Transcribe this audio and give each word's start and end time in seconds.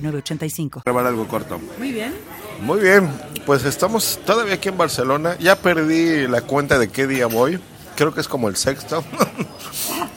985. 0.00 0.82
Grabar 0.84 1.06
algo 1.06 1.26
corto. 1.28 1.60
Muy 1.78 1.92
bien. 1.92 2.14
Muy 2.60 2.80
bien, 2.80 3.08
pues 3.46 3.64
estamos 3.64 4.18
todavía 4.26 4.54
aquí 4.54 4.68
en 4.68 4.76
Barcelona. 4.76 5.36
Ya 5.38 5.56
perdí 5.56 6.26
la 6.26 6.40
cuenta 6.42 6.78
de 6.78 6.88
qué 6.88 7.06
día 7.06 7.26
voy. 7.26 7.60
Creo 7.96 8.12
que 8.12 8.20
es 8.20 8.28
como 8.28 8.48
el 8.48 8.56
sexto. 8.56 9.04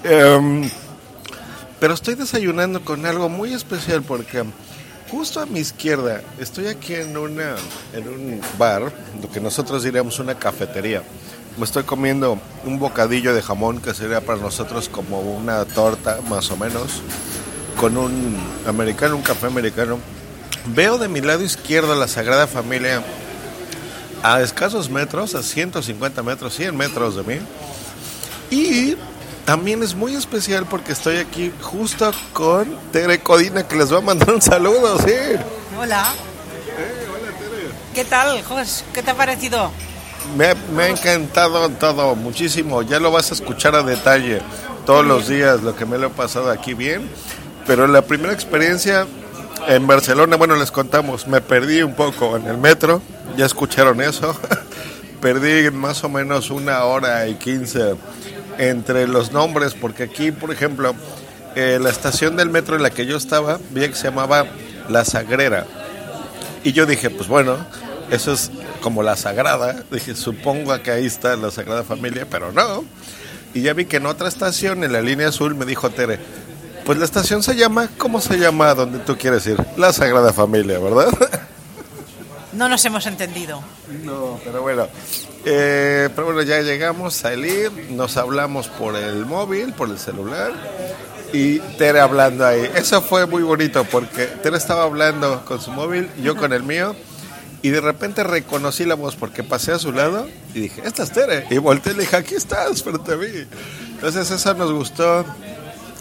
Em, 0.03 0.67
pero 1.79 1.93
estoy 1.93 2.15
desayunando 2.15 2.83
con 2.83 3.05
algo 3.05 3.29
muy 3.29 3.53
especial 3.53 4.01
porque 4.01 4.43
justo 5.11 5.39
a 5.39 5.45
mi 5.45 5.59
izquierda 5.59 6.23
estoy 6.39 6.67
aquí 6.67 6.95
en, 6.95 7.15
una, 7.15 7.55
en 7.93 8.07
un 8.07 8.41
bar, 8.57 8.91
lo 9.21 9.29
que 9.31 9.39
nosotros 9.39 9.83
diríamos 9.83 10.17
una 10.17 10.33
cafetería. 10.33 11.03
Me 11.57 11.65
estoy 11.65 11.83
comiendo 11.83 12.39
un 12.65 12.79
bocadillo 12.79 13.35
de 13.35 13.43
jamón 13.43 13.79
que 13.79 13.93
sería 13.93 14.21
para 14.21 14.39
nosotros 14.39 14.89
como 14.89 15.19
una 15.21 15.63
torta, 15.65 16.19
más 16.27 16.49
o 16.49 16.57
menos 16.57 17.03
con 17.81 17.97
un 17.97 18.37
americano, 18.67 19.15
un 19.15 19.23
café 19.23 19.47
americano. 19.47 19.97
Veo 20.67 20.99
de 20.99 21.07
mi 21.07 21.19
lado 21.19 21.43
izquierdo 21.43 21.95
la 21.95 22.07
Sagrada 22.07 22.45
Familia 22.45 23.01
a 24.21 24.39
escasos 24.41 24.87
metros, 24.87 25.33
a 25.33 25.41
150 25.41 26.21
metros, 26.21 26.53
100 26.53 26.77
metros 26.77 27.15
de 27.15 27.23
mí. 27.23 27.41
Y 28.51 28.95
también 29.45 29.81
es 29.81 29.95
muy 29.95 30.13
especial 30.13 30.67
porque 30.67 30.91
estoy 30.91 31.17
aquí 31.17 31.51
justo 31.59 32.11
con 32.33 32.77
Tere 32.91 33.19
Codina, 33.19 33.67
que 33.67 33.75
les 33.75 33.91
va 33.91 33.97
a 33.97 34.01
mandar 34.01 34.29
un 34.29 34.43
saludo, 34.43 34.99
sí. 34.99 35.15
Hola. 35.79 36.13
hola, 36.13 37.31
Tere. 37.39 37.71
¿Qué 37.95 38.05
tal, 38.05 38.43
Jos? 38.43 38.85
¿Qué 38.93 39.01
te 39.01 39.09
ha 39.09 39.15
parecido? 39.15 39.71
Me, 40.37 40.53
me, 40.75 40.83
ha 40.83 40.89
encantado 40.89 41.67
todo, 41.69 42.15
muchísimo. 42.15 42.83
Ya 42.83 42.99
lo 42.99 43.09
vas 43.09 43.31
a 43.31 43.33
escuchar 43.33 43.73
a 43.73 43.81
detalle 43.81 44.39
todos 44.85 45.03
los 45.03 45.27
días, 45.27 45.63
lo 45.63 45.75
que 45.75 45.87
me 45.87 45.97
lo 45.97 46.07
he 46.07 46.11
pasado 46.11 46.51
aquí 46.51 46.75
bien. 46.75 47.09
Pero 47.65 47.87
la 47.87 48.01
primera 48.01 48.33
experiencia 48.33 49.05
en 49.67 49.87
Barcelona, 49.87 50.35
bueno, 50.35 50.55
les 50.55 50.71
contamos, 50.71 51.27
me 51.27 51.41
perdí 51.41 51.83
un 51.83 51.93
poco 51.93 52.35
en 52.35 52.47
el 52.47 52.57
metro, 52.57 53.01
ya 53.37 53.45
escucharon 53.45 54.01
eso, 54.01 54.35
perdí 55.21 55.69
más 55.71 56.03
o 56.03 56.09
menos 56.09 56.49
una 56.49 56.83
hora 56.85 57.27
y 57.27 57.35
quince 57.35 57.95
entre 58.57 59.07
los 59.07 59.31
nombres, 59.31 59.73
porque 59.73 60.03
aquí, 60.03 60.31
por 60.31 60.51
ejemplo, 60.51 60.95
eh, 61.55 61.79
la 61.81 61.89
estación 61.89 62.35
del 62.35 62.49
metro 62.49 62.75
en 62.75 62.83
la 62.83 62.89
que 62.89 63.05
yo 63.05 63.17
estaba, 63.17 63.59
vi 63.71 63.87
que 63.87 63.95
se 63.95 64.05
llamaba 64.05 64.45
La 64.89 65.05
Sagrera. 65.05 65.65
Y 66.63 66.73
yo 66.73 66.85
dije, 66.85 67.09
pues 67.09 67.27
bueno, 67.27 67.57
eso 68.11 68.33
es 68.33 68.51
como 68.81 69.03
la 69.03 69.15
Sagrada. 69.15 69.83
Dije, 69.91 70.15
supongo 70.15 70.79
que 70.81 70.91
ahí 70.91 71.05
está 71.05 71.35
la 71.35 71.51
Sagrada 71.51 71.83
Familia, 71.83 72.27
pero 72.29 72.51
no. 72.51 72.85
Y 73.53 73.61
ya 73.61 73.73
vi 73.73 73.85
que 73.85 73.97
en 73.97 74.05
otra 74.05 74.29
estación, 74.29 74.83
en 74.83 74.93
la 74.93 75.01
línea 75.01 75.29
azul, 75.29 75.55
me 75.55 75.65
dijo 75.65 75.89
Tere, 75.89 76.19
pues 76.85 76.97
la 76.97 77.05
estación 77.05 77.43
se 77.43 77.55
llama, 77.55 77.89
¿cómo 77.97 78.21
se 78.21 78.37
llama 78.37 78.73
donde 78.73 78.99
tú 78.99 79.17
quieres 79.17 79.45
ir? 79.47 79.57
La 79.77 79.93
Sagrada 79.93 80.33
Familia, 80.33 80.79
¿verdad? 80.79 81.07
No 82.53 82.67
nos 82.67 82.83
hemos 82.83 83.05
entendido. 83.05 83.61
No, 84.03 84.37
pero 84.43 84.61
bueno. 84.61 84.87
Eh, 85.45 86.09
pero 86.13 86.25
bueno, 86.25 86.41
ya 86.41 86.61
llegamos, 86.61 87.13
salí, 87.13 87.63
nos 87.91 88.17
hablamos 88.17 88.67
por 88.67 88.95
el 88.95 89.25
móvil, 89.25 89.73
por 89.73 89.89
el 89.89 89.97
celular. 89.97 90.51
Y 91.31 91.59
Tere 91.77 92.01
hablando 92.01 92.45
ahí. 92.45 92.69
Eso 92.75 93.01
fue 93.01 93.25
muy 93.25 93.41
bonito 93.41 93.85
porque 93.85 94.25
Tere 94.25 94.57
estaba 94.57 94.83
hablando 94.83 95.45
con 95.45 95.61
su 95.61 95.71
móvil, 95.71 96.09
yo 96.21 96.35
con 96.35 96.51
el 96.51 96.63
mío. 96.63 96.93
Y 97.61 97.69
de 97.69 97.79
repente 97.79 98.23
reconocí 98.23 98.85
la 98.85 98.95
voz 98.95 99.15
porque 99.15 99.43
pasé 99.43 99.71
a 99.71 99.79
su 99.79 99.93
lado 99.93 100.27
y 100.53 100.61
dije, 100.61 100.81
esta 100.83 101.03
es 101.03 101.11
Tere. 101.11 101.45
Y 101.51 101.57
volteé 101.57 101.93
y 101.93 101.95
le 101.95 102.01
dije, 102.01 102.17
aquí 102.17 102.35
estás 102.35 102.83
frente 102.83 103.13
a 103.13 103.17
mí. 103.17 103.27
Entonces 103.93 104.29
eso 104.29 104.53
nos 104.55 104.73
gustó. 104.73 105.25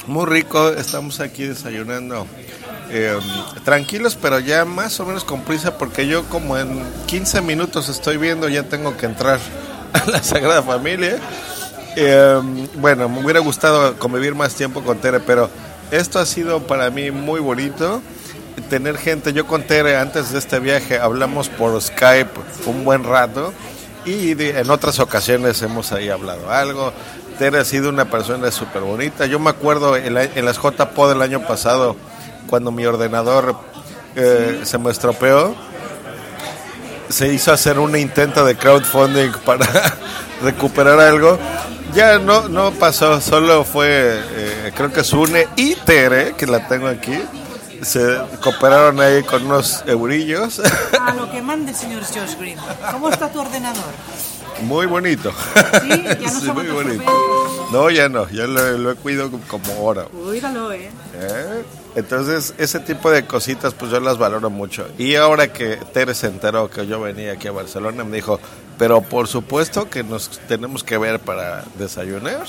Muy 0.06 0.26
rico, 0.26 0.70
estamos 0.70 1.20
aquí 1.20 1.44
desayunando. 1.44 2.26
Eh, 2.90 3.18
tranquilos, 3.64 4.16
pero 4.20 4.40
ya 4.40 4.64
más 4.64 4.98
o 4.98 5.06
menos 5.06 5.24
con 5.24 5.42
prisa, 5.42 5.78
porque 5.78 6.06
yo 6.06 6.24
como 6.24 6.58
en 6.58 6.82
15 7.06 7.42
minutos 7.42 7.88
estoy 7.88 8.16
viendo, 8.16 8.48
ya 8.48 8.64
tengo 8.64 8.96
que 8.96 9.06
entrar 9.06 9.38
a 9.92 10.10
la 10.10 10.22
Sagrada 10.22 10.62
Familia. 10.62 11.18
Eh, 11.96 12.40
bueno, 12.76 13.08
me 13.08 13.22
hubiera 13.22 13.40
gustado 13.40 13.96
convivir 13.98 14.34
más 14.34 14.54
tiempo 14.54 14.82
con 14.82 14.98
Tere, 14.98 15.20
pero 15.20 15.50
esto 15.90 16.18
ha 16.18 16.26
sido 16.26 16.66
para 16.66 16.90
mí 16.90 17.10
muy 17.10 17.40
bonito. 17.40 18.00
Tener 18.68 18.96
gente, 18.96 19.32
yo 19.32 19.46
con 19.46 19.62
Tere 19.62 19.96
antes 19.96 20.32
de 20.32 20.38
este 20.38 20.60
viaje 20.60 20.98
hablamos 20.98 21.48
por 21.48 21.80
Skype 21.80 22.30
un 22.66 22.84
buen 22.84 23.04
rato 23.04 23.52
y 24.04 24.32
en 24.40 24.70
otras 24.70 24.98
ocasiones 24.98 25.60
hemos 25.62 25.92
ahí 25.92 26.08
hablado 26.08 26.50
algo. 26.50 26.92
Tere 27.38 27.58
ha 27.58 27.64
sido 27.64 27.88
una 27.88 28.04
persona 28.04 28.50
súper 28.50 28.82
bonita. 28.82 29.26
Yo 29.26 29.38
me 29.38 29.50
acuerdo 29.50 29.96
en, 29.96 30.14
las 30.14 30.58
JPO 30.58 31.08
del 31.08 31.22
año 31.22 31.46
pasado, 31.46 31.96
cuando 32.48 32.70
mi 32.70 32.84
ordenador 32.84 33.56
eh, 34.14 34.60
se 34.64 34.78
me 34.78 34.90
estropeó, 34.90 35.54
se 37.08 37.32
hizo 37.32 37.52
hacer 37.52 37.78
un 37.78 37.96
intento 37.96 38.44
de 38.44 38.56
crowdfunding 38.56 39.32
para 39.44 39.66
recuperar 40.42 41.00
algo. 41.00 41.38
Ya 41.94 42.18
no, 42.18 42.48
no 42.48 42.70
pasó, 42.72 43.20
solo 43.20 43.64
fue, 43.64 43.88
eh, 43.90 44.72
creo 44.76 44.92
que 44.92 45.02
Sune 45.02 45.48
y 45.56 45.74
Tere, 45.74 46.34
que 46.36 46.46
la 46.46 46.68
tengo 46.68 46.86
aquí, 46.86 47.18
se 47.82 48.18
cooperaron 48.42 49.00
ahí 49.00 49.22
con 49.22 49.46
unos 49.46 49.82
eurillos. 49.86 50.60
A 51.00 51.14
lo 51.14 51.30
que 51.30 51.42
mande, 51.42 51.74
señor 51.74 52.02
Josh 52.02 52.36
Green. 52.38 52.58
¿Cómo 52.90 53.08
está 53.08 53.30
tu 53.30 53.40
ordenador? 53.40 53.84
Muy 54.62 54.86
bonito. 54.86 55.32
Sí, 55.82 56.04
ya 56.20 56.32
no 56.32 56.54
muy 56.54 56.68
bonito. 56.68 57.68
No, 57.72 57.88
ya 57.88 58.08
no, 58.08 58.28
ya 58.30 58.46
lo, 58.46 58.90
he 58.90 58.94
cuidado 58.96 59.30
como 59.48 59.84
oro. 59.84 60.08
Cuídalo, 60.08 60.72
¿eh? 60.72 60.90
¿eh? 61.14 61.64
Entonces, 61.94 62.54
ese 62.58 62.80
tipo 62.80 63.10
de 63.10 63.26
cositas, 63.26 63.74
pues 63.74 63.90
yo 63.90 64.00
las 64.00 64.18
valoro 64.18 64.50
mucho. 64.50 64.86
Y 64.98 65.14
ahora 65.14 65.52
que 65.52 65.76
Tere 65.92 66.14
se 66.14 66.26
enteró 66.26 66.68
que 66.68 66.86
yo 66.86 67.00
venía 67.00 67.32
aquí 67.32 67.48
a 67.48 67.52
Barcelona, 67.52 68.04
me 68.04 68.16
dijo, 68.16 68.38
pero 68.78 69.00
por 69.02 69.28
supuesto 69.28 69.88
que 69.88 70.02
nos 70.02 70.40
tenemos 70.48 70.84
que 70.84 70.98
ver 70.98 71.20
para 71.20 71.64
desayunar 71.78 72.46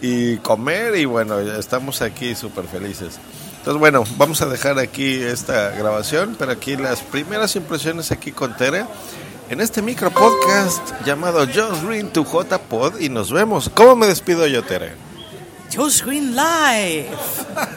y 0.00 0.36
comer 0.38 0.96
y 0.96 1.04
bueno, 1.06 1.38
estamos 1.40 2.02
aquí 2.02 2.34
súper 2.34 2.66
felices. 2.66 3.18
Entonces, 3.58 3.78
bueno, 3.78 4.04
vamos 4.16 4.40
a 4.40 4.46
dejar 4.46 4.78
aquí 4.78 5.22
esta 5.22 5.70
grabación, 5.70 6.36
pero 6.38 6.52
aquí 6.52 6.76
las 6.76 7.00
primeras 7.02 7.54
impresiones 7.56 8.10
aquí 8.12 8.32
con 8.32 8.56
Tere 8.56 8.84
en 9.50 9.60
este 9.60 9.82
micro 9.82 10.10
podcast 10.10 10.80
llamado 11.04 11.46
Josh 11.46 11.82
Green 11.84 12.08
to 12.10 12.24
J 12.24 12.58
Pod 12.58 13.00
y 13.00 13.08
nos 13.08 13.32
vemos. 13.32 13.70
¿Cómo 13.74 13.96
me 13.96 14.06
despido 14.06 14.46
yo, 14.46 14.62
Tere? 14.62 14.92
Josh 15.74 16.02
Green 16.02 16.34
Live. 16.34 17.08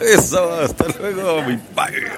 Eso, 0.00 0.52
hasta 0.60 0.86
luego, 0.98 1.42
mi 1.42 1.56
padre. 1.56 2.12